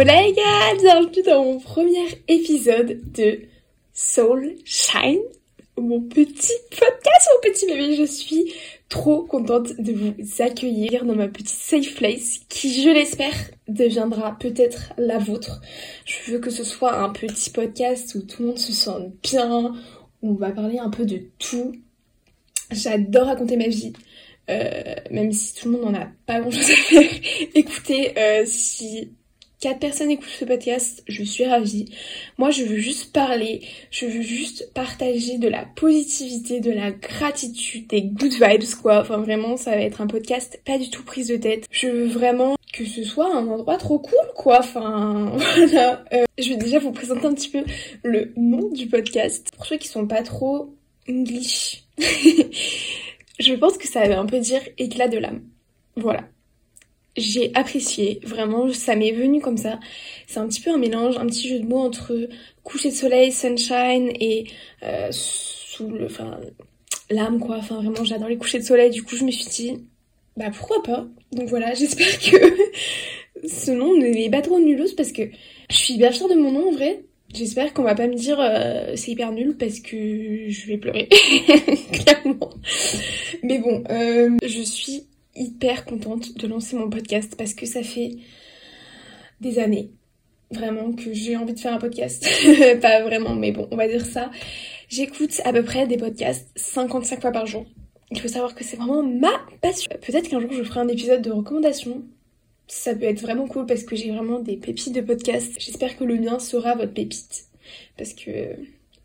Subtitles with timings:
[0.00, 3.40] Hola les gars, bienvenue dans mon premier épisode de
[3.92, 5.20] Soul Shine,
[5.76, 7.96] mon petit podcast, mon petit bébé.
[7.96, 8.50] Je suis
[8.88, 13.34] trop contente de vous accueillir dans ma petite safe place qui, je l'espère,
[13.68, 15.60] deviendra peut-être la vôtre.
[16.06, 19.74] Je veux que ce soit un petit podcast où tout le monde se sente bien,
[20.22, 21.72] où on va parler un peu de tout.
[22.70, 23.92] J'adore raconter ma vie.
[24.48, 27.10] Euh, même si tout le monde n'en a pas grand chose à faire.
[27.54, 29.10] Écoutez, euh, si
[29.60, 31.84] quatre personnes écoutent ce podcast, je suis ravie.
[32.38, 33.60] Moi, je veux juste parler,
[33.90, 39.00] je veux juste partager de la positivité, de la gratitude, des good vibes, quoi.
[39.00, 41.66] Enfin, vraiment, ça va être un podcast pas du tout prise de tête.
[41.70, 44.60] Je veux vraiment que ce soit un endroit trop cool, quoi.
[44.60, 46.04] Enfin, voilà.
[46.14, 47.62] Euh, je vais déjà vous présenter un petit peu
[48.02, 49.50] le nom du podcast.
[49.54, 50.74] Pour ceux qui sont pas trop
[51.08, 51.84] English.
[51.98, 55.42] je pense que ça veut un peu dire éclat de l'âme.
[55.96, 56.24] Voilà.
[57.16, 59.80] J'ai apprécié, vraiment, ça m'est venu comme ça.
[60.26, 62.28] C'est un petit peu un mélange, un petit jeu de mots entre
[62.62, 64.46] coucher de soleil, sunshine et
[64.82, 66.38] euh, sous le, enfin,
[67.10, 67.56] l'âme quoi.
[67.56, 68.90] Enfin vraiment, j'adore les couchers de soleil.
[68.90, 69.76] Du coup, je me suis dit,
[70.36, 71.06] bah pourquoi pas?
[71.32, 72.54] Donc voilà, j'espère que
[73.46, 75.22] ce nom ne n'est pas trop nulos parce que
[75.70, 77.04] je suis bien fière de mon nom en vrai.
[77.32, 81.08] J'espère qu'on va pas me dire euh, c'est hyper nul parce que je vais pleurer,
[81.92, 82.50] clairement.
[83.44, 88.16] Mais bon, euh, je suis hyper contente de lancer mon podcast parce que ça fait
[89.40, 89.90] des années
[90.50, 92.26] vraiment que j'ai envie de faire un podcast.
[92.82, 94.30] pas vraiment, mais bon, on va dire ça.
[94.88, 97.64] J'écoute à peu près des podcasts 55 fois par jour.
[98.10, 99.90] Il faut savoir que c'est vraiment ma passion.
[100.04, 102.02] Peut-être qu'un jour je ferai un épisode de recommandation
[102.70, 105.56] ça peut être vraiment cool parce que j'ai vraiment des pépites de podcast.
[105.58, 107.46] J'espère que le mien sera votre pépite.
[107.96, 108.56] Parce que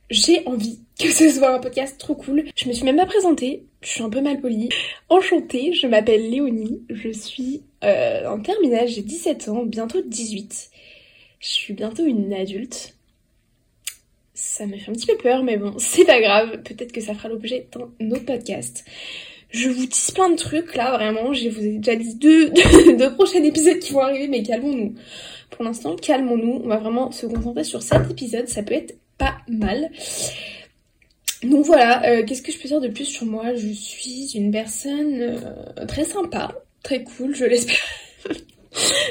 [0.09, 2.45] j'ai envie que ce soit un podcast trop cool.
[2.55, 4.69] Je me suis même pas présentée, je suis un peu mal polie.
[5.09, 10.69] Enchantée, je m'appelle Léonie, je suis euh, en terminale, j'ai 17 ans, bientôt 18.
[11.39, 12.95] Je suis bientôt une adulte.
[14.33, 17.13] Ça me fait un petit peu peur, mais bon, c'est pas grave, peut-être que ça
[17.13, 18.85] fera l'objet d'un autre podcast.
[19.49, 21.31] Je vous tisse plein de trucs là, vraiment.
[21.33, 24.95] Je vous ai déjà dit deux, deux, prochains épisodes qui vont arriver, mais calmons-nous.
[25.49, 26.61] Pour l'instant, calmons-nous.
[26.63, 28.47] On va vraiment se concentrer sur cet épisode.
[28.47, 29.89] Ça peut être pas mal.
[31.43, 33.53] Donc voilà, euh, qu'est-ce que je peux dire de plus sur moi?
[33.55, 37.83] Je suis une personne euh, très sympa, très cool, je l'espère.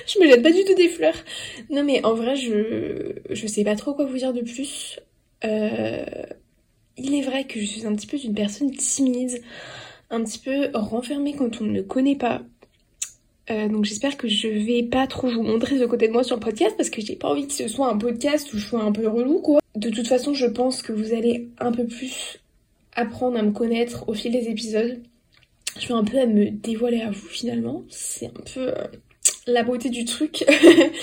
[0.06, 1.16] je me jette pas du tout des fleurs.
[1.70, 4.98] Non mais en vrai, je je sais pas trop quoi vous dire de plus.
[5.44, 6.04] Euh,
[6.97, 9.42] il est vrai que je suis un petit peu une personne timide
[10.10, 12.42] un petit peu renfermée quand on ne me connaît pas.
[13.48, 16.41] Donc j'espère que je vais pas trop vous montrer ce côté de moi sur le
[16.41, 18.92] podcast parce que j'ai pas envie que ce soit un podcast où je sois un
[18.92, 19.60] peu relou quoi.
[19.75, 22.41] De toute façon je pense que vous allez un peu plus
[22.95, 25.03] apprendre à me connaître au fil des épisodes.
[25.79, 27.83] Je vais un peu à me dévoiler à vous finalement.
[27.89, 28.87] C'est un peu euh,
[29.47, 30.45] la beauté du truc.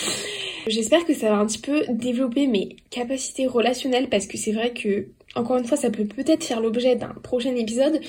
[0.67, 4.73] J'espère que ça va un petit peu développer mes capacités relationnelles parce que c'est vrai
[4.73, 7.99] que encore une fois ça peut peut-être faire l'objet d'un prochain épisode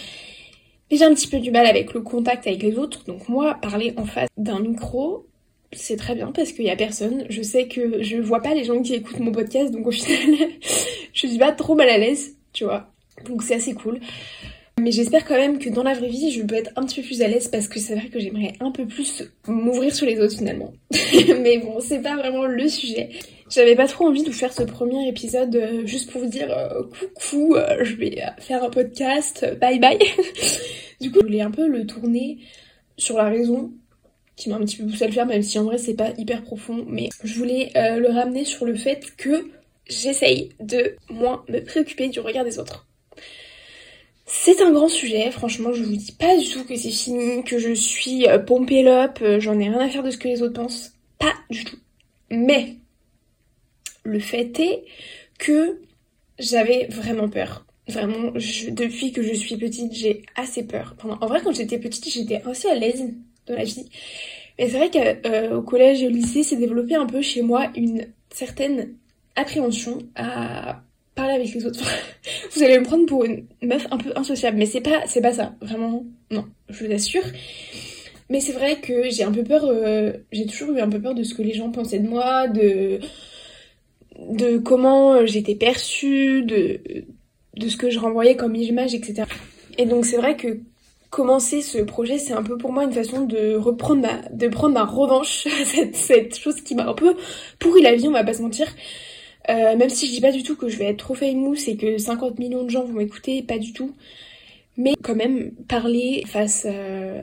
[0.92, 3.94] j'ai un petit peu du mal avec le contact avec les autres, donc moi, parler
[3.96, 5.26] en face d'un micro,
[5.72, 7.24] c'est très bien parce qu'il y a personne.
[7.28, 10.48] Je sais que je vois pas les gens qui écoutent mon podcast, donc au final,
[11.12, 12.90] je suis pas trop mal à l'aise, tu vois.
[13.26, 14.00] Donc c'est assez cool.
[14.80, 17.06] Mais j'espère quand même que dans la vraie vie, je peux être un petit peu
[17.06, 20.18] plus à l'aise parce que c'est vrai que j'aimerais un peu plus m'ouvrir sur les
[20.18, 20.72] autres finalement.
[21.40, 23.10] Mais bon, c'est pas vraiment le sujet.
[23.50, 26.50] J'avais pas trop envie de vous faire ce premier épisode euh, juste pour vous dire
[26.50, 29.98] euh, coucou, euh, je vais faire un podcast, bye bye.
[31.02, 32.38] du coup, je voulais un peu le tourner
[32.96, 33.72] sur la raison
[34.42, 36.10] qui m'a un petit peu poussé à le faire, même si en vrai c'est pas
[36.18, 39.50] hyper profond, mais je voulais le ramener sur le fait que
[39.86, 42.88] j'essaye de moins me préoccuper du regard des autres.
[44.26, 47.58] C'est un grand sujet, franchement, je vous dis pas du tout que c'est fini, que
[47.58, 50.92] je suis pompée up, j'en ai rien à faire de ce que les autres pensent.
[51.18, 51.76] Pas du tout.
[52.30, 52.76] Mais
[54.04, 54.84] le fait est
[55.38, 55.80] que
[56.38, 57.66] j'avais vraiment peur.
[57.88, 58.32] Vraiment,
[58.70, 60.96] depuis que je suis petite, j'ai assez peur.
[61.04, 63.04] en vrai, quand j'étais petite, j'étais assez à l'aise
[63.46, 63.88] dans la vie.
[64.58, 67.70] Mais c'est vrai qu'au euh, collège et au lycée, s'est développé un peu chez moi
[67.76, 68.94] une certaine
[69.36, 70.82] appréhension à
[71.14, 71.82] parler avec les autres.
[72.54, 75.32] vous allez me prendre pour une meuf un peu insociable, mais c'est pas, c'est pas
[75.32, 75.54] ça.
[75.60, 77.24] Vraiment, non, je vous assure.
[78.30, 81.14] Mais c'est vrai que j'ai un peu peur, euh, j'ai toujours eu un peu peur
[81.14, 83.00] de ce que les gens pensaient de moi, de
[84.18, 86.80] de comment j'étais perçue, de,
[87.56, 89.24] de ce que je renvoyais comme image, etc.
[89.78, 90.60] Et donc c'est vrai que
[91.12, 94.72] commencer ce projet, c'est un peu pour moi une façon de reprendre ma, de prendre
[94.72, 97.14] ma revanche, cette, cette chose qui m'a un peu
[97.58, 98.66] pourri la vie, on va pas se mentir.
[99.50, 101.76] Euh, même si je dis pas du tout que je vais être trop famous et
[101.76, 103.94] que 50 millions de gens vont m'écouter, pas du tout.
[104.78, 107.20] Mais quand même, parler face euh,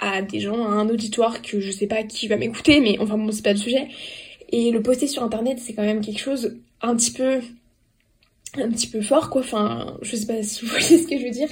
[0.00, 3.16] à des gens, à un auditoire que je sais pas qui va m'écouter, mais enfin
[3.16, 3.86] bon, c'est pas le sujet
[4.48, 7.40] Et le poster sur internet, c'est quand même quelque chose un petit peu
[8.56, 9.42] un petit peu fort quoi.
[9.42, 11.48] Enfin, je sais pas si vous voyez ce que je veux dire.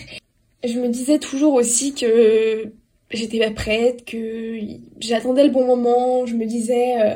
[0.66, 2.72] Je me disais toujours aussi que
[3.10, 4.58] j'étais pas prête, que
[5.00, 6.26] j'attendais le bon moment.
[6.26, 7.14] Je me disais euh,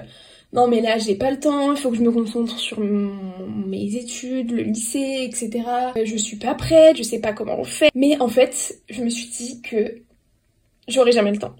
[0.52, 3.96] non mais là j'ai pas le temps, il faut que je me concentre sur mes
[3.96, 5.62] études, le lycée, etc.
[6.04, 7.90] Je suis pas prête, je sais pas comment on fait.
[7.94, 10.02] Mais en fait, je me suis dit que
[10.88, 11.54] j'aurais jamais le temps.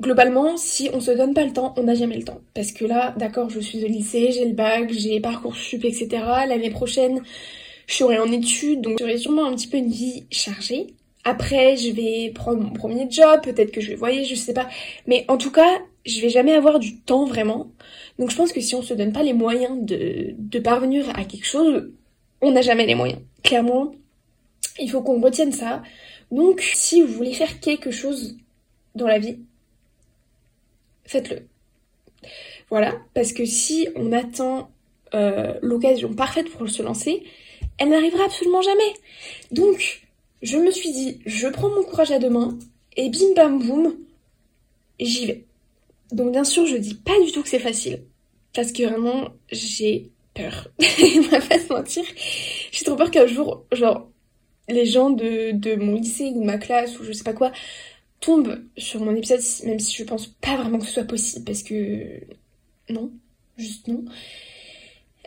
[0.00, 2.40] Globalement, si on se donne pas le temps, on n'a jamais le temps.
[2.54, 6.08] Parce que là, d'accord, je suis au lycée, j'ai le bac, j'ai Parcoursup, etc.
[6.48, 7.22] L'année prochaine,
[7.86, 10.88] je serai en études, donc j'aurai sûrement un petit peu une vie chargée.
[11.24, 14.68] Après, je vais prendre mon premier job, peut-être que je vais voyager, je sais pas.
[15.06, 17.70] Mais en tout cas, je vais jamais avoir du temps vraiment.
[18.18, 21.24] Donc je pense que si on se donne pas les moyens de, de parvenir à
[21.24, 21.90] quelque chose,
[22.40, 23.20] on n'a jamais les moyens.
[23.44, 23.92] Clairement,
[24.80, 25.82] il faut qu'on retienne ça.
[26.30, 28.36] Donc si vous voulez faire quelque chose
[28.94, 29.38] dans la vie,
[31.04, 31.46] faites-le.
[32.68, 34.70] Voilà, parce que si on attend
[35.14, 37.22] euh, l'occasion parfaite pour se lancer,
[37.78, 38.94] elle n'arrivera absolument jamais.
[39.50, 40.01] Donc,
[40.42, 42.58] je me suis dit, je prends mon courage à deux mains,
[42.96, 43.96] et bim bam boum,
[45.00, 45.44] j'y vais.
[46.10, 48.02] Donc bien sûr, je dis pas du tout que c'est facile,
[48.52, 50.68] parce que vraiment, j'ai peur.
[50.80, 52.04] on va pas se mentir.
[52.70, 54.10] J'ai trop peur qu'un jour, genre,
[54.68, 57.52] les gens de, mon lycée ou de ma classe ou je sais pas quoi
[58.20, 61.64] tombe sur mon épisode, même si je pense pas vraiment que ce soit possible, parce
[61.64, 62.20] que
[62.88, 63.10] non,
[63.56, 64.04] juste non.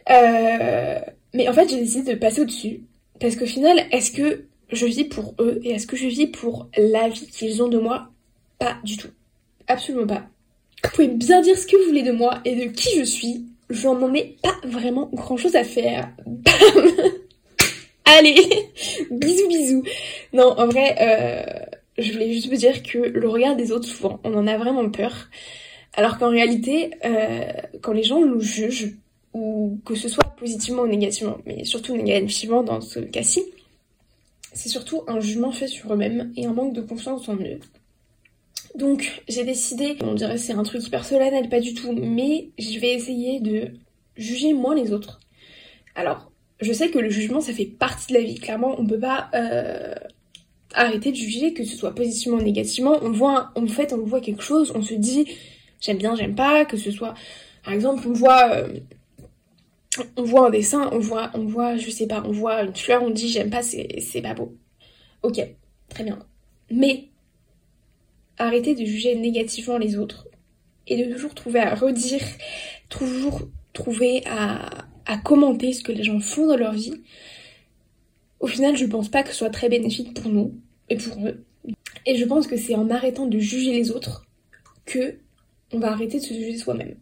[0.10, 1.00] Euh,
[1.34, 2.84] mais en fait, j'ai décidé de passer au-dessus,
[3.20, 6.70] parce qu'au final, est-ce que je vis pour eux et est-ce que je vis pour
[6.78, 8.10] la vie qu'ils ont de moi?
[8.60, 9.10] Pas du tout.
[9.68, 10.24] Absolument pas.
[10.84, 13.46] Vous pouvez bien dire ce que vous voulez de moi et de qui je suis.
[13.70, 16.12] Je n'en ai pas vraiment grand chose à faire.
[16.26, 16.54] Bam
[18.06, 18.36] Allez
[19.12, 19.84] Bisous bisous
[20.34, 24.20] Non, en vrai, euh, je voulais juste vous dire que le regard des autres, souvent,
[24.24, 25.30] on en a vraiment peur.
[25.96, 27.46] Alors qu'en réalité, euh,
[27.82, 28.96] quand les gens nous jugent,
[29.34, 33.44] ou que ce soit positivement ou négativement, mais surtout négativement dans ce cas-ci,
[34.56, 37.60] c'est surtout un jugement fait sur eux-mêmes et un manque de confiance en eux.
[38.76, 42.80] Donc j'ai décidé, on dirait c'est un truc hyper solennel, pas du tout, mais je
[42.80, 43.72] vais essayer de
[44.18, 45.20] juger moins les autres.
[45.94, 46.32] Alors,
[46.62, 49.30] je sais que le jugement ça fait partie de la vie, clairement on peut pas
[49.34, 49.94] euh,
[50.74, 52.98] arrêter de juger, que ce soit positivement ou négativement.
[53.02, 55.28] On voit, en fait, on voit quelque chose, on se dit
[55.82, 57.14] j'aime bien, j'aime pas, que ce soit,
[57.64, 58.68] par exemple, on voit, euh,
[60.18, 63.04] on voit un dessin, on voit, on voit, je sais pas, on voit une fleur,
[63.04, 64.56] on dit j'aime pas, c'est, pas beau.
[65.24, 65.40] Ok,
[65.90, 66.20] très bien.
[66.72, 67.10] Mais
[68.38, 70.28] arrêtez de juger négativement les autres
[70.88, 72.24] et de toujours trouver à redire,
[72.90, 73.42] toujours
[73.74, 77.02] trouver à, à commenter ce que les gens font dans leur vie.
[78.40, 80.60] Au final, je pense pas que ce soit très bénéfique pour nous
[80.90, 81.46] et pour eux.
[82.06, 84.28] Et je pense que c'est en arrêtant de juger les autres
[84.86, 85.20] que
[85.72, 86.96] on va arrêter de se juger soi-même.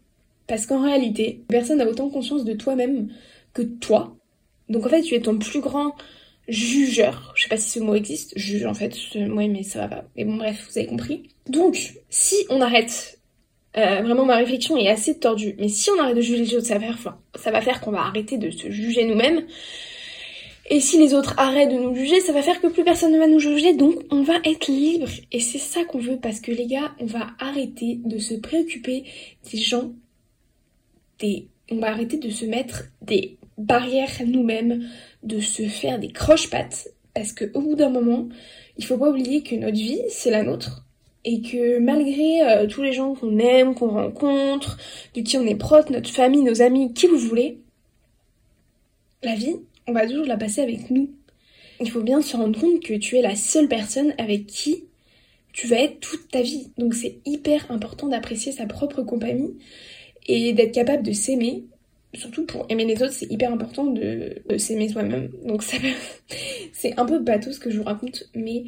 [0.46, 3.08] Parce qu'en réalité, personne n'a autant conscience de toi-même
[3.52, 4.16] que toi.
[4.68, 5.94] Donc en fait, tu es ton plus grand
[6.48, 7.32] jugeur.
[7.36, 8.36] Je sais pas si ce mot existe.
[8.36, 8.94] Juge en fait.
[9.14, 10.04] Oui, mais ça va pas.
[10.16, 11.30] Mais bon, bref, vous avez compris.
[11.48, 13.20] Donc, si on arrête,
[13.76, 15.54] euh, vraiment ma réflexion est assez tordue.
[15.58, 17.90] Mais si on arrête de juger les autres, ça va faire, ça va faire qu'on
[17.90, 19.44] va arrêter de se juger nous-mêmes.
[20.70, 23.18] Et si les autres arrêtent de nous juger, ça va faire que plus personne ne
[23.18, 25.08] va nous juger, donc on va être libre.
[25.30, 29.04] Et c'est ça qu'on veut, parce que les gars, on va arrêter de se préoccuper
[29.52, 29.92] des gens,
[31.70, 34.88] on va arrêter de se mettre des barrières nous-mêmes,
[35.22, 38.28] de se faire des croche-pattes, parce que au bout d'un moment,
[38.76, 40.84] il faut pas oublier que notre vie, c'est la nôtre.
[41.26, 44.76] Et que malgré euh, tous les gens qu'on aime, qu'on rencontre,
[45.14, 47.60] de qui on est proche, notre famille, nos amis, qui vous voulez,
[49.22, 49.56] la vie,
[49.86, 51.10] on va toujours la passer avec nous.
[51.80, 54.84] Il faut bien se rendre compte que tu es la seule personne avec qui
[55.52, 56.70] tu vas être toute ta vie.
[56.76, 59.56] Donc c'est hyper important d'apprécier sa propre compagnie
[60.26, 61.64] et d'être capable de s'aimer.
[62.14, 65.30] Surtout pour aimer les autres, c'est hyper important de, s'aimer soi-même.
[65.44, 65.76] Donc ça,
[66.72, 68.64] c'est un peu bateau ce que je vous raconte, mais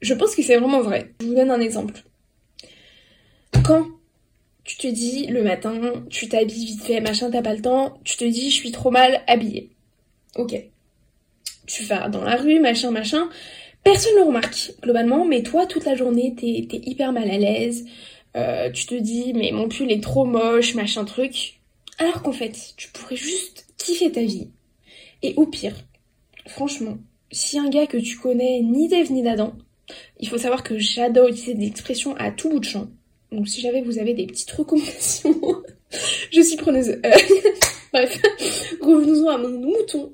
[0.00, 1.14] je pense que c'est vraiment vrai.
[1.20, 2.02] Je vous donne un exemple.
[3.64, 3.86] Quand
[4.64, 8.16] tu te dis le matin, tu t'habilles vite fait, machin, t'as pas le temps, tu
[8.16, 9.70] te dis je suis trop mal habillée.
[10.36, 10.54] Ok.
[11.66, 13.28] Tu vas dans la rue, machin, machin.
[13.84, 17.38] Personne ne le remarque, globalement, mais toi, toute la journée, t'es es hyper mal à
[17.38, 17.86] l'aise.
[18.38, 21.60] Euh, tu te dis, mais mon pull est trop moche, machin truc.
[21.98, 24.50] Alors qu'en fait, tu pourrais juste kiffer ta vie.
[25.22, 25.74] Et au pire,
[26.46, 26.98] franchement,
[27.32, 29.54] si un gars que tu connais ni d'Ève ni d'Adam,
[30.20, 32.88] il faut savoir que j'adore utiliser des expressions à tout bout de champ.
[33.32, 35.34] Donc si jamais vous avez des petites recommandations,
[36.32, 36.90] je suis preneuse.
[36.90, 37.00] Euh,
[37.92, 38.22] bref,
[38.80, 40.12] revenons à mon mouton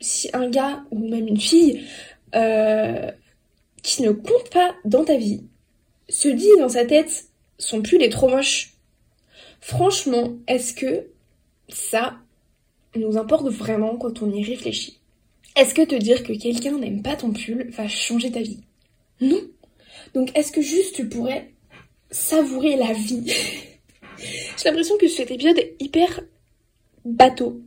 [0.00, 1.82] si un gars ou même une fille
[2.34, 3.10] euh,
[3.82, 5.42] qui ne compte pas dans ta vie
[6.08, 7.25] se dit dans sa tête
[7.58, 8.74] son pull est trop moche,
[9.60, 11.06] franchement, est-ce que
[11.68, 12.18] ça
[12.94, 15.00] nous importe vraiment quand on y réfléchit?
[15.56, 18.60] Est-ce que te dire que quelqu'un n'aime pas ton pull va changer ta vie?
[19.20, 19.40] Non.
[20.14, 21.50] Donc est-ce que juste tu pourrais
[22.10, 23.24] savourer la vie?
[24.18, 26.20] J'ai l'impression que cet épisode est hyper
[27.04, 27.60] bateau.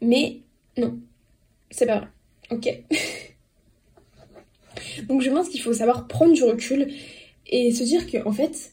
[0.00, 0.40] Mais
[0.76, 0.98] non,
[1.70, 2.08] c'est pas vrai.
[2.50, 2.68] Ok.
[5.08, 6.92] Donc je pense qu'il faut savoir prendre du recul
[7.46, 8.72] et se dire qu'en fait,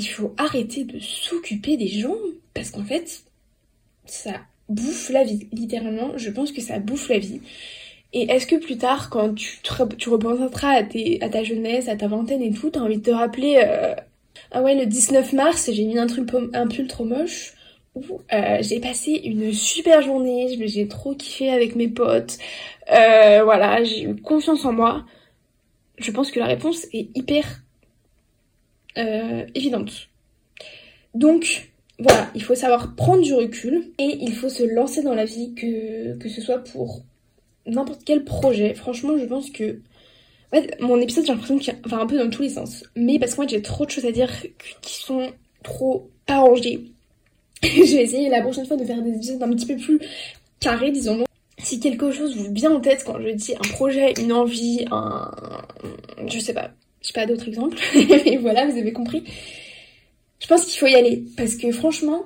[0.00, 2.16] il faut arrêter de s'occuper des gens
[2.54, 3.24] parce qu'en fait,
[4.06, 4.32] ça
[4.68, 5.46] bouffe la vie.
[5.52, 7.40] Littéralement, je pense que ça bouffe la vie.
[8.12, 9.58] Et est-ce que plus tard, quand tu,
[9.98, 13.60] tu repenseras à, ta jeunesse, à ta vingtaine et tout, t'as envie de te rappeler
[13.62, 13.94] euh,
[14.50, 17.54] Ah ouais, le 19 mars, j'ai mis un truc un pull trop moche
[17.94, 22.38] où euh, j'ai passé une super journée, j'ai trop kiffé avec mes potes,
[22.92, 25.04] euh, voilà, j'ai eu confiance en moi.
[25.98, 27.44] Je pense que la réponse est hyper
[28.96, 30.08] évidente.
[31.14, 35.26] Donc, voilà, il faut savoir prendre du recul et il faut se lancer dans la
[35.26, 37.02] vie, que, que ce soit pour
[37.66, 38.74] n'importe quel projet.
[38.74, 39.80] Franchement, je pense que.
[40.80, 42.84] mon épisode, j'ai l'impression qu'il va un peu dans tous les sens.
[42.96, 44.30] Mais parce que moi, j'ai trop de choses à dire
[44.80, 45.30] qui sont
[45.62, 46.80] trop pas rangées.
[47.62, 50.00] je vais essayer la prochaine fois de faire des épisodes un petit peu plus
[50.58, 51.24] carrés, disons.
[51.58, 55.30] Si quelque chose vous vient en tête quand je dis un projet, une envie, un.
[56.26, 56.70] Je sais pas.
[57.00, 57.78] Je sais pas d'autres exemples.
[57.94, 59.24] Mais voilà, vous avez compris.
[60.40, 61.24] Je pense qu'il faut y aller.
[61.36, 62.24] Parce que franchement,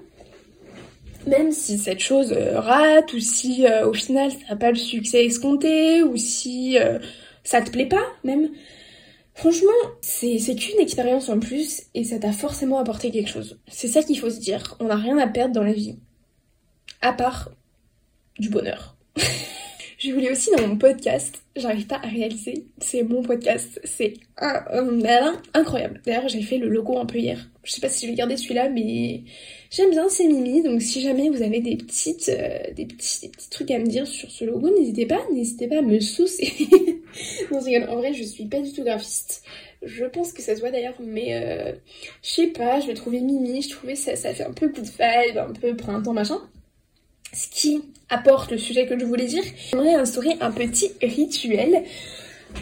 [1.27, 4.77] même si cette chose euh, rate ou si euh, au final ça n'a pas le
[4.77, 6.99] succès escompté ou si euh,
[7.45, 8.51] ça te plaît pas même,
[9.35, 13.59] franchement c'est qu'une expérience en plus et ça t'a forcément apporté quelque chose.
[13.69, 15.97] C'est ça qu'il faut se dire, on n'a rien à perdre dans la vie.
[17.01, 17.51] À part
[18.39, 18.97] du bonheur.
[20.05, 24.13] Je voulais aussi dans mon podcast, j'arrive pas à réaliser, c'est mon podcast, c'est
[25.55, 26.03] incroyable.
[26.05, 27.49] D'ailleurs j'ai fait le logo un peu hier.
[27.63, 29.23] Je sais pas si je vais garder celui-là, mais
[29.71, 33.49] j'aime bien ces mimi, donc si jamais vous avez des petites, euh, des petits, petits
[33.49, 36.53] trucs à me dire sur ce logo, n'hésitez pas, n'hésitez pas à me saucer.
[37.51, 39.43] non, en vrai je suis pas du tout graphiste.
[39.83, 41.73] Je pense que ça se voit d'ailleurs, mais euh,
[42.23, 44.83] je sais pas, je vais trouver mimi, je trouvais ça, ça fait un peu coup
[44.83, 46.43] de vibe, un peu printemps machin
[47.35, 51.85] ce qui apporte le sujet que je voulais dire, j'aimerais instaurer un petit rituel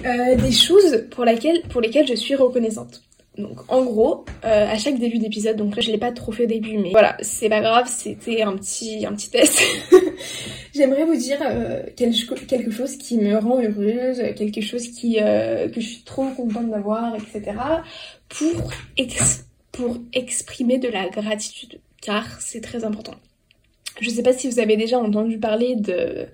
[0.05, 1.25] euh, des choses pour,
[1.71, 3.03] pour lesquelles je suis reconnaissante.
[3.39, 6.45] Donc en gros, euh, à chaque début d'épisode, donc là je l'ai pas trop fait
[6.45, 9.59] au début, mais voilà, c'est pas grave, c'était un petit un petit test.
[10.75, 15.87] J'aimerais vous dire euh, quelque chose qui me rend heureuse, quelque chose qui que je
[15.87, 17.57] suis trop contente d'avoir, etc.
[18.29, 18.71] Pour
[19.73, 23.15] pour exprimer de la gratitude, car c'est très important.
[24.01, 26.27] Je sais pas si vous avez déjà entendu parler de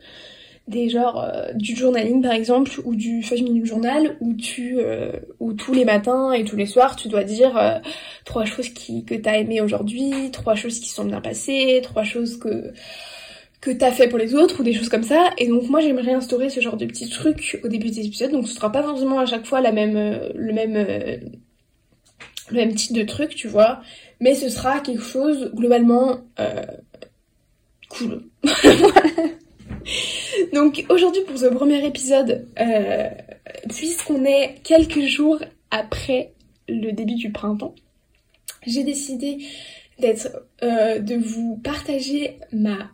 [0.69, 5.13] des genres euh, du journaling par exemple ou du 5 minutes journal où tu euh,
[5.41, 7.79] où tous les matins et tous les soirs tu dois dire euh,
[8.27, 12.39] trois choses qui que t'as aimé aujourd'hui, trois choses qui sont bien passées, trois choses
[12.39, 12.73] que
[13.61, 15.31] que t'as fait pour les autres ou des choses comme ça.
[15.39, 18.31] Et donc moi j'aimerais instaurer ce genre de petits trucs au début des épisodes.
[18.31, 19.95] Donc ce sera pas forcément à chaque fois la même
[20.35, 20.75] le même
[22.51, 23.81] le même type de truc tu vois.
[24.21, 26.21] Mais ce sera quelque chose globalement
[30.53, 33.09] Donc aujourd'hui pour ce premier épisode, euh,
[33.69, 35.39] puisqu'on est quelques jours
[35.71, 36.33] après
[36.69, 37.75] le début du printemps,
[38.67, 39.39] j'ai décidé
[39.99, 40.29] d'être,
[40.63, 42.91] euh, de vous partager ma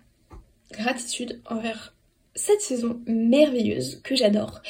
[0.72, 1.94] gratitude envers
[2.34, 4.60] cette saison merveilleuse que j'adore.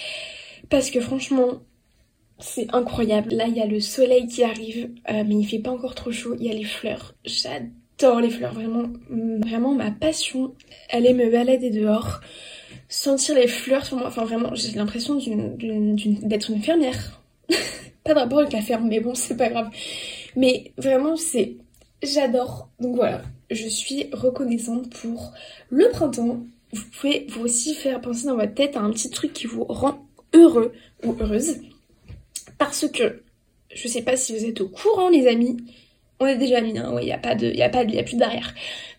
[0.69, 1.63] Parce que franchement,
[2.39, 3.35] c'est incroyable.
[3.35, 6.11] Là, il y a le soleil qui arrive, euh, mais il fait pas encore trop
[6.11, 6.35] chaud.
[6.39, 7.15] Il y a les fleurs.
[7.25, 7.71] J'adore
[8.01, 10.55] J'adore les fleurs, vraiment, vraiment ma passion.
[10.91, 12.21] Aller me balader dehors,
[12.89, 14.09] sentir les fleurs sur moi.
[14.09, 17.23] Enfin, vraiment, j'ai l'impression d'être une fermière.
[18.05, 19.71] pas de rapport avec la ferme, mais bon, c'est pas grave.
[20.37, 21.57] Mais vraiment, c'est.
[22.03, 22.69] J'adore.
[22.81, 25.33] Donc voilà, je suis reconnaissante pour
[25.71, 26.45] le printemps.
[26.73, 29.65] Vous pouvez vous aussi faire penser dans votre tête à un petit truc qui vous
[29.65, 30.73] rend heureux
[31.05, 31.61] ou heureuse.
[32.59, 33.23] Parce que,
[33.75, 35.57] je sais pas si vous êtes au courant, les amis,
[36.21, 38.03] on est déjà mis, hein, il n'y a pas de, y a pas de, a
[38.03, 38.55] plus de barrière.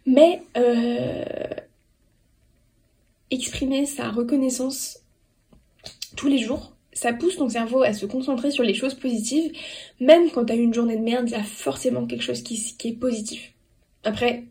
[0.05, 1.23] Mais euh,
[3.31, 4.99] exprimer sa reconnaissance
[6.15, 9.51] tous les jours, ça pousse ton cerveau à se concentrer sur les choses positives.
[9.99, 12.75] Même quand t'as eu une journée de merde, il y a forcément quelque chose qui,
[12.83, 13.53] est positif.
[14.03, 14.43] Après,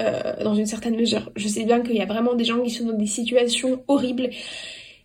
[0.00, 2.70] euh, dans une certaine mesure, je sais bien qu'il y a vraiment des gens qui
[2.70, 4.30] sont dans des situations horribles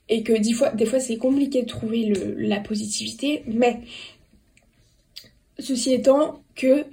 [0.10, 3.80] et que des fois, c'est compliqué de trouver la positivité, mais
[5.60, 6.86] Ceci étant que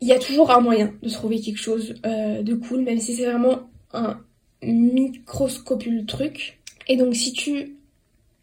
[0.00, 3.14] il y a toujours un moyen de trouver quelque chose euh, de cool, même si
[3.14, 4.20] c'est vraiment un
[4.62, 6.58] microscopule truc.
[6.88, 7.76] Et donc si tu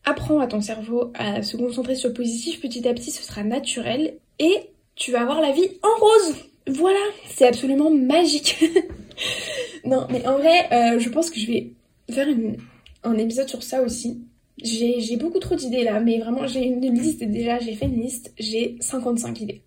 [0.05, 3.43] apprends à ton cerveau à se concentrer sur le positif, petit à petit ce sera
[3.43, 6.36] naturel et tu vas avoir la vie en rose.
[6.67, 8.63] Voilà, c'est absolument magique.
[9.86, 11.74] non, mais en vrai, euh, je pense que je vais
[12.10, 12.27] faire
[13.03, 14.21] un épisode sur ça aussi.
[14.63, 18.31] J'ai beaucoup trop d'idées là, mais vraiment, j'ai une liste déjà, j'ai fait une liste,
[18.38, 19.62] j'ai 55 idées.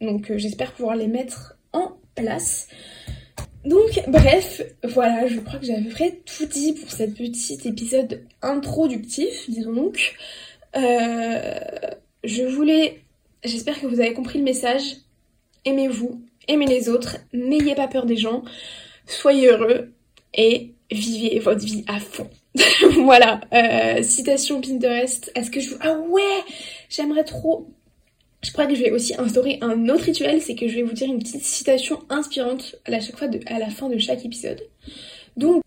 [0.00, 2.68] Donc euh, j'espère pouvoir les mettre en place.
[3.64, 9.72] Donc bref, voilà, je crois que j'avais tout dit pour cette petite épisode introductif, disons
[9.72, 10.14] donc.
[10.76, 11.58] Euh,
[12.22, 13.02] je voulais,
[13.44, 14.82] j'espère que vous avez compris le message.
[15.64, 18.44] Aimez-vous, aimez les autres, n'ayez pas peur des gens,
[19.06, 19.92] soyez heureux
[20.32, 22.30] et vivez votre vie à fond.
[23.02, 25.32] voilà, euh, citation Pinterest.
[25.34, 25.74] Est-ce que je...
[25.80, 26.44] Ah ouais
[26.88, 27.68] J'aimerais trop
[28.46, 30.92] je crois que je vais aussi instaurer un autre rituel, c'est que je vais vous
[30.92, 34.62] dire une petite citation inspirante à chaque fois à la fin de chaque épisode.
[35.36, 35.64] Donc,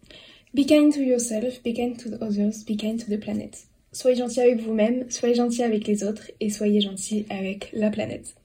[0.54, 3.58] be kind to yourself, be kind to the others, be kind to the planet.
[3.92, 8.36] Soyez gentil avec vous-même, soyez gentil avec les autres et soyez gentil avec la planète.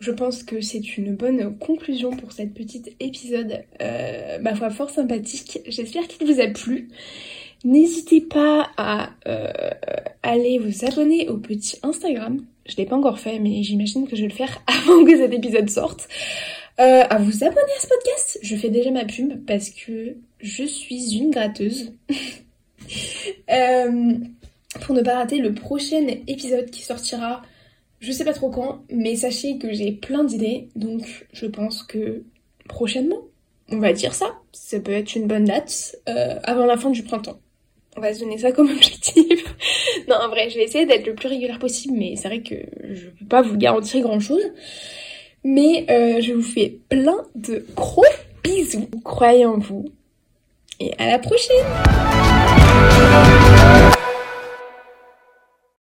[0.00, 4.88] Je pense que c'est une bonne conclusion pour cette petite épisode, euh, ma foi fort
[4.88, 5.60] sympathique.
[5.66, 6.88] J'espère qu'il vous a plu.
[7.64, 9.50] N'hésitez pas à euh,
[10.22, 14.22] aller vous abonner au petit Instagram je l'ai pas encore fait, mais j'imagine que je
[14.22, 16.08] vais le faire avant que cet épisode sorte.
[16.80, 18.38] Euh, à vous abonner à ce podcast.
[18.42, 21.92] Je fais déjà ma pub parce que je suis une gratteuse.
[23.50, 24.14] euh,
[24.80, 27.42] pour ne pas rater le prochain épisode qui sortira,
[28.00, 32.24] je sais pas trop quand, mais sachez que j'ai plein d'idées, donc je pense que
[32.68, 33.22] prochainement,
[33.70, 37.02] on va dire ça, ça peut être une bonne date, euh, avant la fin du
[37.04, 37.38] printemps.
[37.96, 39.44] On va se donner ça comme objectif.
[40.08, 42.54] non, en vrai, je vais essayer d'être le plus régulière possible, mais c'est vrai que
[42.92, 44.44] je peux pas vous garantir grand chose.
[45.44, 48.04] Mais euh, je vous fais plein de gros
[48.42, 48.88] bisous.
[49.04, 49.86] Croyez en vous.
[50.80, 51.64] Et à la prochaine